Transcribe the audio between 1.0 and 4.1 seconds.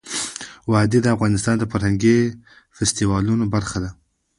د افغانستان د فرهنګي فستیوالونو برخه ده.